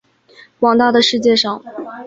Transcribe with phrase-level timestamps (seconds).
[0.59, 1.63] 广大的世界上